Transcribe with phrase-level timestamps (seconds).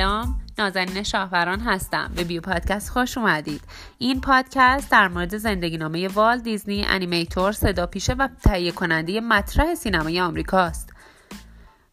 [0.00, 2.10] سلام نازنین شاهوران هستم.
[2.16, 3.60] به Bio Podcast خوش اومدید.
[3.98, 9.74] این پادکست در مورد زندگی نامه والت دیزنی animator صدا پیشه و تهیه کننده مطرح
[9.74, 10.92] سینمای آمریکاست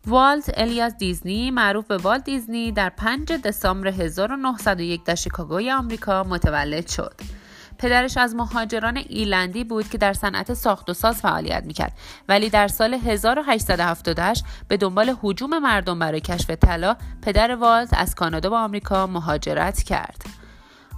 [0.05, 6.87] والت الیاس دیزنی معروف به والت دیزنی در 5 دسامبر 1901 در شیکاگوی آمریکا متولد
[6.87, 7.36] شد.
[7.79, 11.91] پدرش از مهاجران ایرلندی بود که در صنعت ساخت و ساز فعالیت می‌کرد
[12.29, 18.49] ولی در سال 1878 به دنبال هجوم مردم برای کشف طلا پدر والت از کانادا
[18.49, 20.23] به آمریکا مهاجرت کرد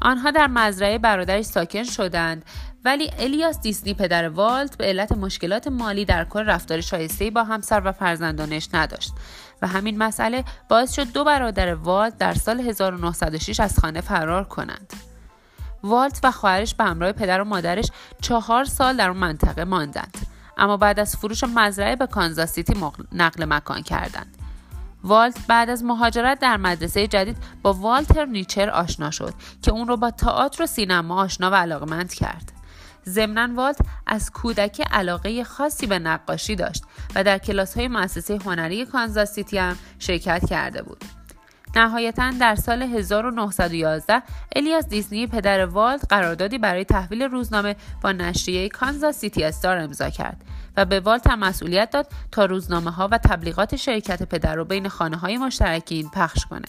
[0.01, 2.45] آنها در مزرعه برادرش ساکن شدند
[2.85, 7.81] ولی الیاس دیسنی پدر والت به علت مشکلات مالی در کل رفتار شایسته با همسر
[7.85, 9.11] و فرزندانش نداشت
[9.61, 15.08] و همین مسئله باعث شد دو برادر والت در سال 1906 از خانه فرار کنند.
[15.83, 20.17] والت و خواهرش به همراه پدر و مادرش چهار سال در اون منطقه ماندند.
[20.57, 22.73] اما بعد از فروش مزرعه به کانزاس سیتی
[23.11, 24.37] نقل مکان کردند.
[25.03, 29.97] والت بعد از مهاجرت در مدرسه جدید با والتر نیچر آشنا شد که اون رو
[29.97, 32.51] با تئاتر و سینما آشنا و علاقمند کرد.
[33.05, 36.83] ضمنا والت از کودکی علاقه خاصی به نقاشی داشت
[37.15, 41.18] و در کلاس های مؤسسه هنری کانزاس سیتی هم شرکت کرده بود.
[41.75, 44.21] نهایتا در سال 1911
[44.55, 50.41] الیاس دیزنی پدر والت قراردادی برای تحویل روزنامه با نشریه کانزاس سیتی استار امضا کرد
[50.77, 54.89] و به والت هم مسئولیت داد تا روزنامه ها و تبلیغات شرکت پدر رو بین
[54.89, 56.67] خانه های مشترکین پخش کنه.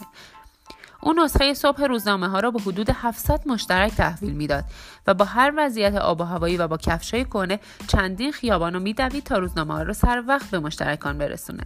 [1.02, 4.64] او نسخه صبح روزنامه ها را به حدود 700 مشترک تحویل می‌داد
[5.06, 9.24] و با هر وضعیت آب و هوایی و با کفشای کنه چندین خیابان رو میدوید
[9.24, 11.62] تا روزنامه ها را سر وقت به مشترکان برسونه.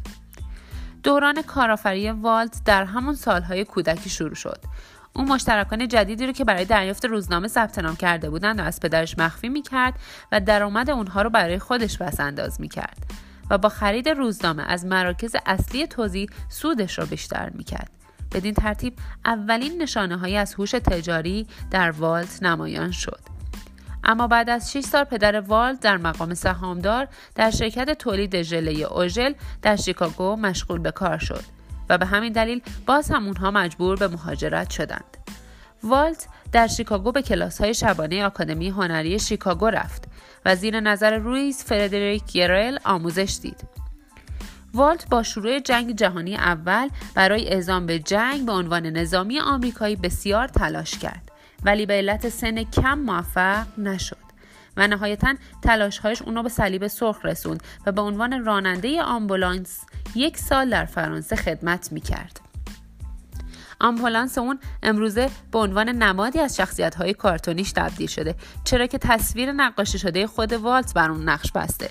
[1.05, 4.61] دوران کارآفرینی والت در همون سالهای کودکی شروع شد.
[5.13, 9.19] او مشترکان جدیدی رو که برای دریافت روزنامه ثبت نام کرده بودند و از پدرش
[9.19, 9.95] مخفی می‌کرد
[10.33, 12.99] و درآمد اونها رو برای خودش پس انداز می‌کرد
[13.51, 17.91] و با خرید روزنامه از مراکز اصلی توزیع سودش را بیشتر می‌کرد.
[18.33, 18.95] بدین ترتیب
[19.25, 23.34] اولین نشانه هایی از هوش تجاری در والت نمایان شد.
[24.05, 29.33] اما بعد از 6 سال پدر والت در مقام سهامدار در شرکت تولید ژله اوژل
[29.63, 31.45] در شیکاگو مشغول به کار شد
[31.89, 35.17] و به همین دلیل باز هم اونها مجبور به مهاجرت شدند.
[35.83, 40.05] والت در شیکاگو به کلاس های شبانه آکادمی هنری شیکاگو رفت
[40.45, 43.61] و زیر نظر رویز فردریک گرل آموزش دید.
[44.75, 50.49] والت با شروع جنگ جهانی اول برای اعزام به جنگ به عنوان نظامی آمریکایی بسیار
[50.49, 51.24] تلاش کرد.
[51.65, 54.25] ولی به علت سن کم موفق نشد.
[54.77, 59.81] و نهایتا تلاشهایش اونو به صلیب سرخ رسوند و به عنوان راننده آمبولانس
[60.15, 62.41] یک سال در فرانسه خدمت می کرد.
[63.81, 69.53] آمبولانس اون امروزه به عنوان نمادی از شخصیت های کارتونیش تبدیل شده چرا که تصویر
[69.53, 71.91] نقاشی شده خود والت بر اون نقش بسته.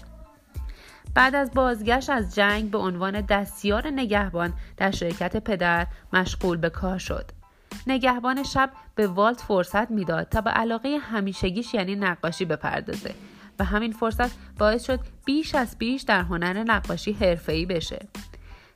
[1.16, 6.98] بعد از بازگشت از جنگ به عنوان دستیار نگهبان در شرکت پدر مشغول به کار
[6.98, 7.43] شد.
[7.88, 13.16] نگهبان شب به والت فرصت می‌داد تا به علاقه همیشگیش یعنی نقاشی بپردازه
[13.60, 18.08] و همین فرصت باعث شد بیش از بیش در هنر نقاشی حرفه‌ای بشه.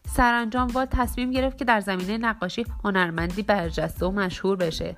[0.07, 4.97] سرانجام والت تصمیم گرفت که در زمینه نقاشی هنرمندی برجسته و مشهور بشه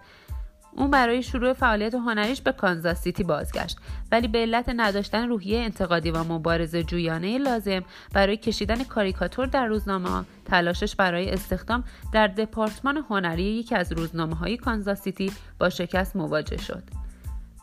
[0.71, 3.77] اون برای شروع فعالیت هنریش به کانزاس سیتی بازگشت.
[4.11, 10.25] ولی به علت نداشتن روحیه انتقادی و مبارزه جویانه لازم برای کشیدن کاریکاتور در روزنامه
[10.45, 16.57] تلاشش برای استخدام در دپارتمان هنری یکی از روزنامه های کانزاس سیتی با شکست مواجه
[16.57, 16.83] شد.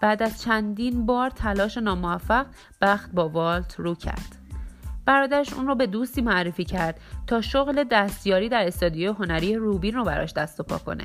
[0.00, 2.46] بعد از چندین بار تلاش ناموفق
[2.80, 4.36] بخت با والت رو کرد.
[5.06, 10.04] برادرش اون رو به دوستی معرفی کرد تا شغل دستیاری در استادیو هنری روبین رو
[10.04, 11.04] براش دست و پا کنه.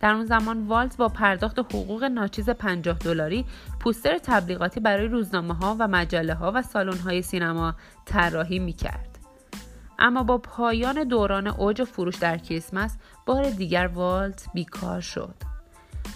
[0.00, 3.44] در اون زمان والت با پرداخت حقوق ناچیز 50 دلاری
[3.80, 7.74] پوستر تبلیغاتی برای روزنامه ها و مجله ها و سالن های سینما
[8.04, 9.18] طراحی می کرد.
[9.98, 12.96] اما با پایان دوران اوج فروش در کریسمس
[13.26, 15.34] بار دیگر والت بیکار شد.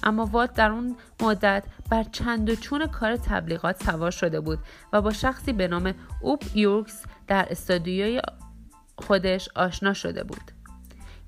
[0.03, 4.59] اما والت در اون مدت بر چند و چون کار تبلیغات سوار شده بود
[4.93, 8.21] و با شخصی به نام اوب یورکس در استادیوی
[8.97, 10.60] خودش آشنا شده بود.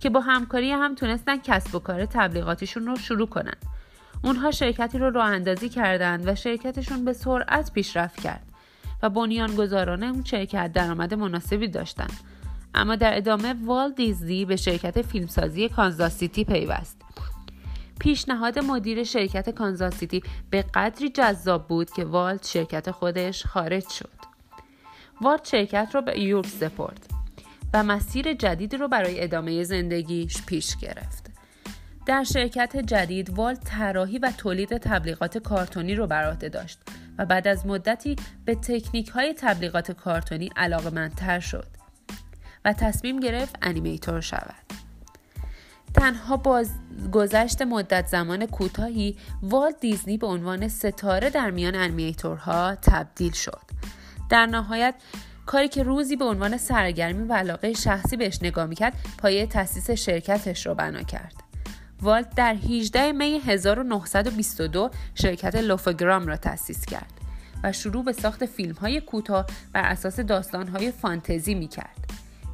[0.02, 3.56] که با همکاری هم تونستن کسب و کار تبلیغاتیشون رو شروع کنن.
[4.24, 8.42] اونها شرکتی رو راه اندازی کردند و شرکتشون به سرعت پیشرفت کرد
[9.02, 12.06] و بنیانگذاران اون شرکت درآمد مناسبی داشتن.
[12.74, 17.02] اما در ادامه وال دیزنی به شرکت فیلمسازی کانزاس سیتی پیوست.
[17.98, 24.10] پیشنهاد مدیر شرکت کانزاس سیتی به قدری جذاب بود که والت شرکت خودش خارج شد.
[25.20, 27.21] والت شرکت رو به آیورکس سپرد.
[27.74, 31.30] و مسیر جدیدی رو برای ادامه زندگیش پیش گرفت.
[32.06, 36.78] در شرکت جدید والت طراحی و تولید تبلیغات کارتونی رو بر عهده داشت
[37.18, 41.66] و بعد از مدتی به تکنیک های تبلیغات کارتونی علاقمندتر شد
[42.64, 44.54] و تصمیم گرفت animator شود.
[45.94, 46.64] تنها با
[47.12, 53.62] گذشت مدت زمان کوتاهی والت دیزنی به عنوان ستاره در میان انیمیتورها تبدیل شد
[54.30, 54.94] در نهایت
[55.46, 60.66] کاری که روزی به عنوان سرگرمی و علاقه شخصی بهش نگاه می‌کرد پایه تاسیس شرکتش
[60.66, 61.34] رو بنا کرد
[62.02, 67.12] والت در 18 می 1922 شرکت لوفگرام را تأسیس کرد
[67.62, 71.96] و شروع به ساخت فیلم های کوتاه بر اساس داستان های فانتزی می کرد.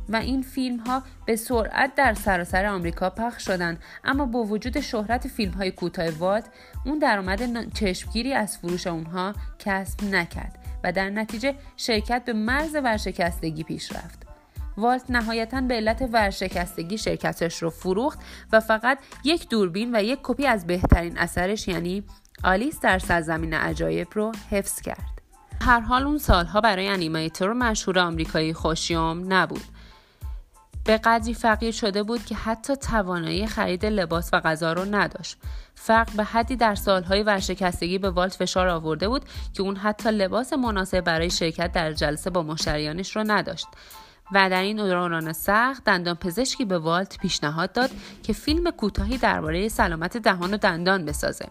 [0.09, 5.29] و این فیلم ها به سرعت در سراسر آمریکا پخش شدند اما با وجود شهرت
[5.29, 6.45] فیلم های کوتاه والت
[6.85, 13.63] اون درآمد چشمگیری از فروش اونها کسب نکرد و در نتیجه شرکت به مرز ورشکستگی
[13.63, 14.29] پیش رفت.
[14.77, 18.19] والت نهایتا به علت ورشکستگی شرکتش رو فروخت
[18.53, 22.05] و فقط یک دوربین و یک کپی از بهترین اثرش یعنی
[22.45, 25.19] آلیس در سرزمین عجایب رو حفظ کرد.
[25.61, 29.65] هر حال اون سالها برای انیمیتور مشهور آمریکایی خوشیوم نبود.
[30.89, 35.37] به قدری فقیر شده بود که حتی توانایی خرید لباس و غذا رو نداشت.
[35.75, 39.25] فقر به حدی در سالهای ورشکستگی به والت فشار آورده بود
[39.55, 43.67] که اون حتی لباس مناسب برای شرکت در جلسه با مشتریانش رو نداشت.
[44.33, 47.91] و در این دوران سخت دندان پزشکی به والت پیشنهاد داد
[48.23, 51.47] که فیلم کوتاهی درباره سلامت دهان و دندان بسازه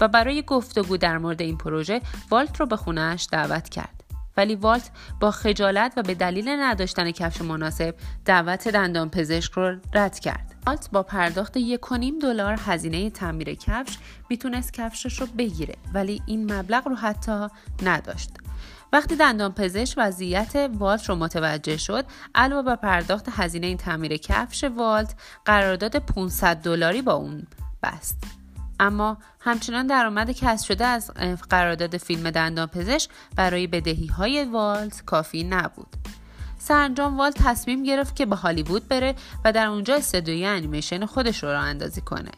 [0.00, 2.00] و برای گفتگو در مورد این پروژه
[2.30, 4.07] والت رو به خونهش دعوت کرد.
[4.38, 4.90] ولی والت
[5.20, 7.94] با خجالت و به دلیل نداشتن کفش مناسب
[8.24, 10.54] دعوت دندان پزشک رو رد کرد.
[10.66, 11.80] والت با پرداخت یک
[12.22, 13.98] دلار هزینه تعمیر کفش
[14.30, 17.46] می‌تونست کفشش رو بگیره ولی این مبلغ رو حتی
[17.82, 18.30] نداشت.
[18.92, 22.04] وقتی دندان پزشک وضعیت والت رو متوجه شد
[22.34, 25.14] علاوه بر پرداخت هزینه این تعمیر کفش والت
[25.44, 27.46] قرارداد 500 دلاری با اون
[27.82, 28.37] بست
[28.80, 31.10] اما همچنان درآمد کسب شده از
[31.50, 35.96] قرارداد فیلم دندان پزشک برای بدهی های والت کافی نبود.
[36.58, 39.14] سرانجام والت تصمیم گرفت که به هالیوود بره
[39.44, 42.30] و در اونجا استودیوی انیمیشن خودش رو راه اندازی کنه.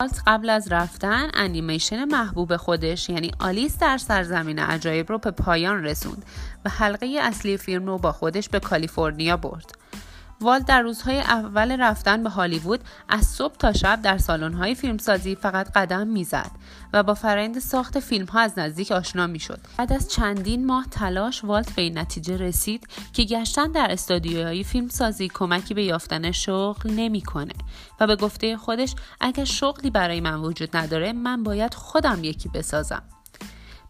[0.00, 5.84] والت قبل از رفتن انیمیشن محبوب خودش یعنی آلیس در سرزمین عجایب رو به پایان
[5.84, 6.24] رسوند
[6.64, 9.79] و حلقه اصلی فیلم رو با خودش به کالیفرنیا برد.
[10.42, 15.72] والت در روزهای اول رفتن به هالیوود از صبح تا شب در سالن‌های فیلمسازی فقط
[15.72, 16.50] قدم می‌زد
[16.92, 19.60] و با فرایند ساخت فیلم ها از نزدیک آشنا می‌شد.
[19.78, 25.28] بعد از چندین ماه تلاش والت به این نتیجه رسید که گشتن در استودیوهای فیلمسازی
[25.28, 27.54] کمکی به یافتن شغل نمی‌کنه
[28.00, 33.02] و به گفته خودش اگر شغلی برای من وجود نداره من باید خودم یکی بسازم.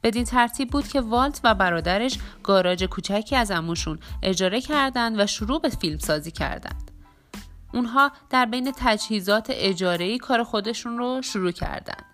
[0.02, 5.60] بدین ترتیب بود که والت و برادرش گاراژ کوچکی از اموشون اجاره کردند و شروع
[5.60, 6.90] به فیلم سازی کردند.
[7.74, 12.04] اونها در بین تجهیزات اجاره‌ای کار خودشون رو شروع کردند.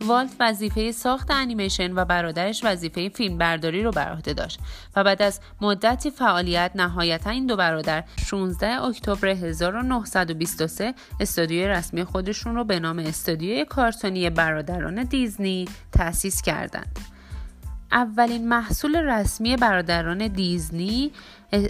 [0.00, 4.58] والت وظیفه ساخت انیمیشن و برادرش وظیفه فیلم برداری رو بر عهده داشت
[4.96, 12.54] و بعد از مدتی فعالیت نهایتا این دو برادر 16 اکتبر 1923 استودیوی رسمی خودشون
[12.54, 17.15] رو به نام استودیوی کارتونی برادران دیزنی تأسیس کردند.
[17.92, 21.12] اولین محصول رسمی برادران دیزنی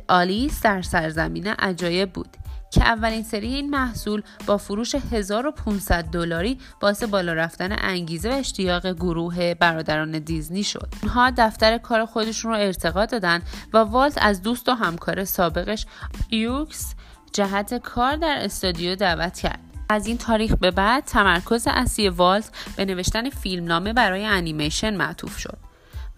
[0.08, 2.36] آلیس در سرزمین عجایب بود
[2.70, 8.92] که اولین سری این محصول با فروش 1500 دلاری باعث بالا رفتن انگیزه و اشتیاق
[8.92, 10.88] گروه برادران دیزنی شد.
[11.02, 13.42] اونها دفتر کار خودشون رو ارتقا دادن
[13.72, 15.86] و والت از دوست و همکار سابقش
[16.30, 16.94] یوکس
[17.32, 19.60] جهت کار در استودیو دعوت کرد.
[19.88, 25.65] از این تاریخ به بعد تمرکز اصلی والت به نوشتن فیلمنامه برای انیمیشن معطوف شد.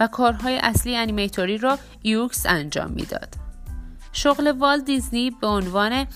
[0.01, 3.35] و کارهای اصلی animator ی را آیورکس انجام می‌داد.
[4.13, 6.07] شغل والت دیزنی به عنوان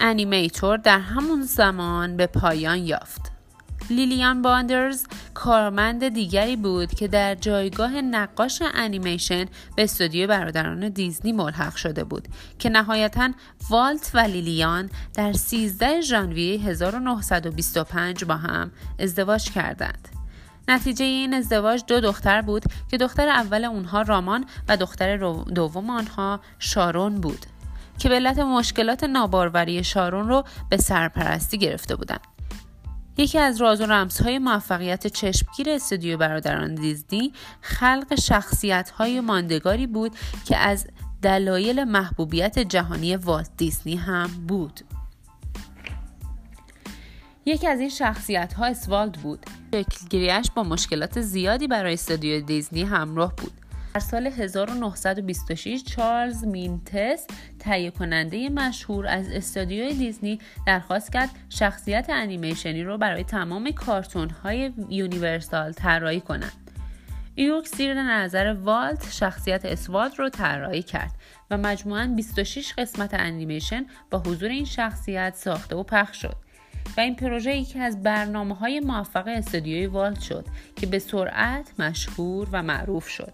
[0.00, 3.32] animator در همون زمان به پایان یافت.
[3.90, 9.44] لیلیان باندز کارمند دیگری بود که در جایگاه نقاش انیمیشن
[9.76, 13.30] به استودیو برادران دیزنی ملحق شده بود که نهایتا
[13.70, 20.15] والت و لیلیان در 13 ژانویه 1925 با هم ازدواج کردند.
[20.68, 25.16] نتیجه این ازدواج دو دختر بود که دختر اول اونها رامان و دختر
[25.54, 27.46] دوم آنها شارون بود
[27.98, 32.20] که به علت مشکلات ناباروری شارون رو به سرپرستی گرفته بودند.
[33.18, 40.12] یکی از راز و رمزهای موفقیت چشمگیر استودیو برادران دیزنی خلق شخصیت های ماندگاری بود
[40.44, 40.86] که از
[41.22, 44.80] دلایل محبوبیت جهانی والت دیزنی هم بود.
[47.48, 53.36] یکی از این شخصیت ها اسوالد بود شکلگیریش با مشکلات زیادی برای استودیو دیزنی همراه
[53.36, 53.52] بود
[53.94, 57.26] در سال 1926 چارلز مینتس
[57.58, 64.72] تهیه کننده مشهور از استودیوی دیزنی درخواست کرد شخصیت انیمیشنی رو برای تمام کارتون های
[64.88, 66.70] یونیورسال طراحی کنند.
[67.34, 71.12] آیورکس زیر نظر والت شخصیت اسوالد رو طراحی کرد
[71.50, 76.45] و مجموعاً 26 قسمت انیمیشن با حضور این شخصیت ساخته و پخش شد.
[76.96, 80.44] و این پروژه یکی از برنامه های موفق استودیوی والت شد
[80.76, 83.32] که به سرعت مشهور و معروف شد.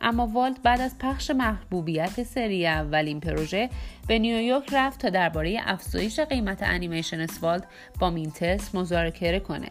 [0.00, 3.70] اما والت بعد از پخش محبوبیت سری اول این پروژه
[4.08, 7.64] به نیویورک رفت تا درباره افزایش قیمت انیمیشن اسوالد
[8.00, 9.68] با مینتس مذاکره کنه.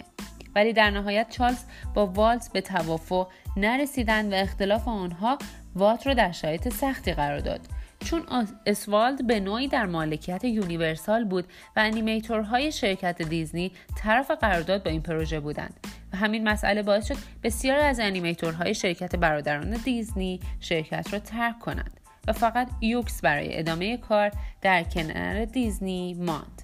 [0.55, 1.63] ولی در نهایت چارلز
[1.93, 3.27] با والت به توافق
[3.57, 5.37] نرسیدند و اختلاف آنها
[5.75, 7.61] والت را در شرایط سختی قرار داد.
[8.03, 11.45] چون اسوالد به نوعی در مالکیت یونیورسال بود
[11.75, 15.87] و انیمیتورهای شرکت دیزنی طرف قرارداد با این پروژه بودند.
[16.13, 21.99] و همین مسئله باعث شد بسیار از انیمیتورهای شرکت برادران دیزنی شرکت را ترک کنند
[22.27, 24.31] و فقط آیورکس برای ادامه کار
[24.61, 26.61] در کنار دیزنی ماند.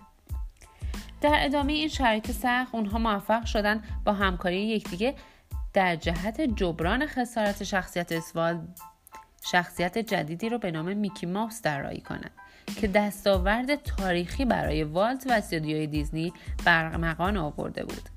[1.21, 5.15] در ادامه این شرایط سخت اونها موفق شدن با همکاری یکدیگه
[5.73, 8.79] در جهت جبران خسارت شخصیت اسوالد
[9.51, 12.31] شخصیت جدیدی رو به نام میکی ماوس طراحی کنند
[12.81, 16.33] که دستاورد تاریخی برای والت و استودیوی دیزنی
[16.65, 18.09] برمغان آورده بود.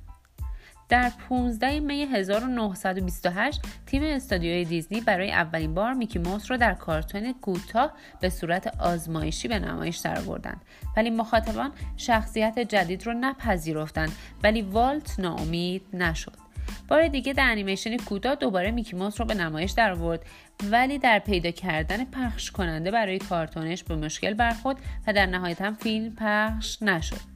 [0.88, 7.32] در 15 می 1928 تیم استودیوی دیزنی برای اولین بار میکی موس رو در کارتون
[7.32, 10.60] کوتاه به صورت آزمایشی به نمایش درآوردند
[10.96, 14.12] ولی مخاطبان شخصیت جدید رو نپذیرفتند.
[14.42, 16.41] ولی والت ناامید نشد.
[16.88, 20.26] بار دیگه در انیمیشن کوتاه دوباره میکی موس رو به نمایش در آورد
[20.70, 24.76] ولی در پیدا کردن پخش کننده برای کارتونش به مشکل برخورد
[25.06, 27.32] و در نهایت هم فیلم پخش نشد.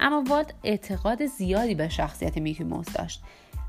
[0.00, 3.22] اما والت اعتقاد زیادی به شخصیت میکی موس داشت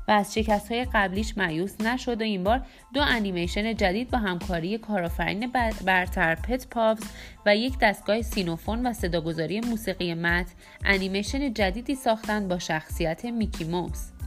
[0.08, 2.62] و از شکست های قبلیش مایوس نشد و این بار
[2.94, 5.52] دو انیمیشن جدید با همکاری کارآفرین
[5.84, 7.00] برتر پت پاورز
[7.46, 10.46] و یک دستگاه سینوفون و صداگذاری موسیقی مت
[10.84, 14.17] انیمیشن جدیدی ساختند با شخصیت میکی موس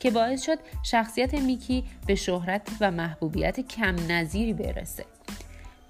[0.00, 5.04] که باعث شد شخصیت میکی به شهرت و محبوبیت کم نظیری برسه.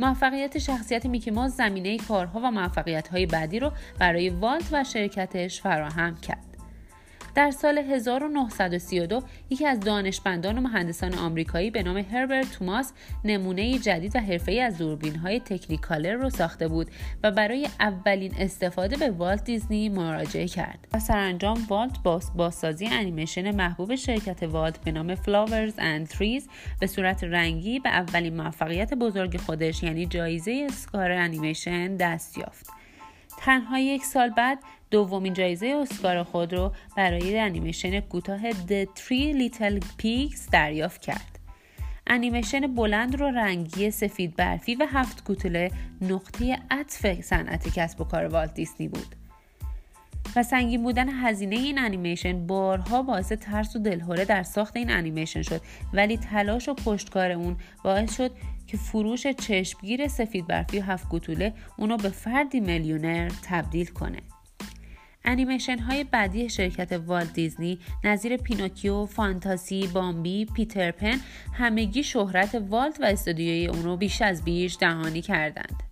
[0.00, 5.60] موفقیت شخصیت میکی ماوس زمینه کارها و موفقیت های بعدی رو برای والت و شرکتش
[5.60, 6.49] فراهم کرد.
[7.34, 12.92] در سال 1932 یکی از دانشمندان و مهندسان آمریکایی به نام هربرت توماس
[13.24, 14.82] نمونه جدید و حرفه‌ای از
[15.22, 16.90] های Technicolor رو ساخته بود
[17.22, 20.88] و برای اولین استفاده به والت دیزنی مراجعه کرد.
[20.94, 26.48] و سرانجام والت با بازسازی انیمیشن محبوب شرکت والت به نام Flowers and Trees
[26.80, 32.66] به صورت رنگی به اولین موفقیت بزرگ خودش یعنی جایزه اسکار انیمیشن دست یافت.
[33.38, 34.58] تنها یک سال بعد
[34.90, 41.38] دومین جایزه اسکار خود رو برای انیمیشن کوتاه The Three Little Pigs دریافت کرد.
[42.06, 45.70] انیمیشن بلند و رنگی سفید برفی و هفت کوتوله
[46.00, 49.19] نقطه عطف صنعت کسب و کار والت دیزنی بود.
[50.36, 55.42] و سنگین بودن هزینه این انیمیشن بارها باعث ترس و دلهوره در ساخت این انیمیشن
[55.42, 55.60] شد
[55.92, 58.30] ولی تلاش و پشتکار اون باعث شد
[58.66, 64.18] که فروش چشمگیر سفید برفی و هفت کوتوله اونو به فردی میلیونر تبدیل کنه.
[65.24, 71.20] انیمیشن های بعدی شرکت والت دیزنی نظیر پینوکیو، فانتازیا، بامبی، پیتر پن
[71.52, 75.89] همگی شهرت والت و استودیوی اون رو بیش از پیش جهانی کردند.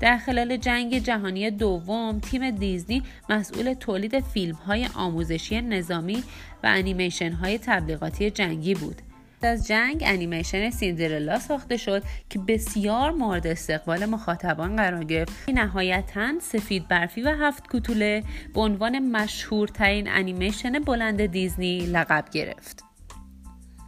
[0.00, 6.16] در خلال جنگ جهانی دوم تیم دیزنی مسئول تولید فیلم های آموزشی نظامی
[6.62, 9.02] و انیمیشن های تبلیغاتی جنگی بود.
[9.42, 15.48] از جنگ انیمیشن سیندرلا ساخته شد که بسیار مورد استقبال مخاطبان قرار گرفت.
[15.48, 18.22] نهایتا سفید برفی و هفت کوتوله
[18.54, 22.87] به عنوان مشهورترین انیمیشن بلند دیزنی لقب گرفت.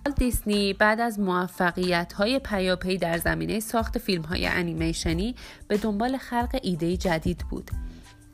[0.09, 5.35] دیزنی بعد از موفقیت های پیاپی در زمینه ساخت فیلم های انیمیشنی
[5.69, 7.71] به دنبال خلق ایده جدید بود.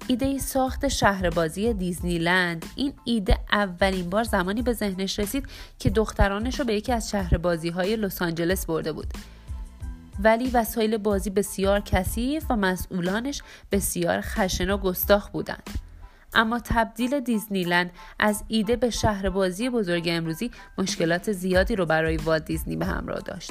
[0.08, 5.46] ایده ساخت شهربازی دیزنیلند این ایده اولین بار زمانی به ذهنش رسید
[5.78, 9.14] که دخترانش رو به یکی از شهربازی های لس آنجلس برده بود.
[10.22, 13.42] ولی وسایل بازی بسیار کثیف و مسئولانش
[13.72, 15.85] بسیار خشن و گستاخ بودند.
[16.34, 22.76] اما تبدیل دیزنیلند از ایده به شهربازی بزرگ امروزی مشکلات زیادی رو برای والت دیزنی
[22.76, 23.50] به همراه داشت.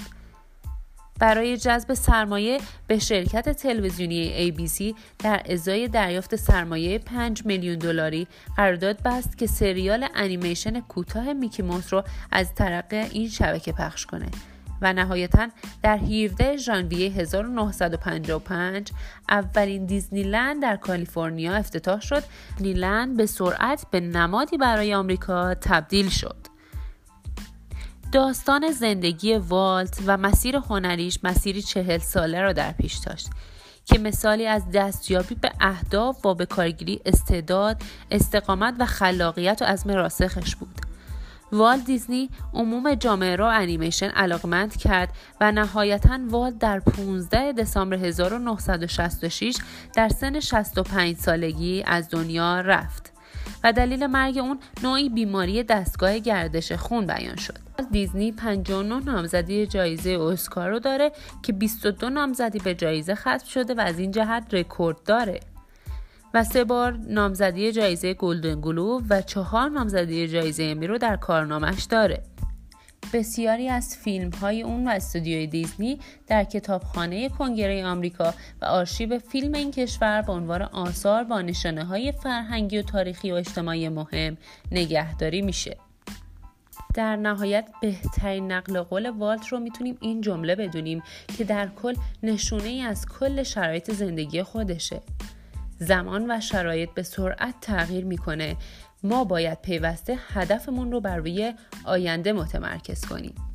[1.19, 8.27] برای جذب سرمایه به شرکت تلویزیونی ABC در ازای دریافت سرمایه 5 میلیون دلاری
[8.57, 14.27] قرارداد بست که سریال انیمیشن کوتاه میکی موس رو از طرق این شبکه پخش کنه.
[14.81, 15.47] و نهایتا
[15.83, 18.91] در 17 ژانویه 1955
[19.29, 22.23] اولین دیزنیلند در کالیفرنیا افتتاح شد.
[22.57, 26.37] دیزنیلند به سرعت به نمادی برای آمریکا تبدیل شد.
[28.11, 33.29] داستان زندگی والت و مسیر هنریش مسیری چهل ساله را در پیش داشت
[33.85, 39.91] که مثالی از دستیابی به اهداف و به کارگیری استعداد، استقامت و خلاقیت و عزم
[39.91, 40.84] راسخش بود.
[41.55, 45.09] والت دیزنی عموم جامعه را انیمیشن علاقمند کرد
[45.41, 49.57] و نهایتا والت در 15 دسامبر 1966
[49.95, 53.11] در سن 65 سالگی از دنیا رفت.
[53.63, 57.59] و دلیل مرگ اون نوعی بیماری دستگاه گردش خون بیان شد
[57.91, 61.11] دیزنی 59 نامزدی جایزه اسکار رو داره
[61.43, 65.39] که 22 نامزدی به جایزه ختم شده و از این جهت رکورد داره
[66.35, 71.83] و سه بار نامزدی جایزه گلدن گلوب و چهار نامزدی جایزه امی رو در کارنامش
[71.83, 72.23] داره
[73.13, 79.53] بسیاری از فیلم های اون و استودیوی دیزنی در کتابخانه کنگره آمریکا و آرشیو فیلم
[79.53, 84.37] این کشور به عنوان آثار با نشانه های فرهنگی و تاریخی و اجتماعی مهم
[84.71, 85.77] نگهداری میشه.
[86.93, 91.03] در نهایت بهترین نقل قول والت رو می‌تونیم این جمله بدونیم
[91.37, 95.01] که در کل نشونه ای از کل شرایط زندگی خودشه.
[95.77, 98.55] زمان و شرایط به سرعت تغییر می‌کنه.
[99.03, 101.53] ما باید پیوسته هدفمون رو بر روی
[101.85, 103.54] آینده متمرکز کنیم.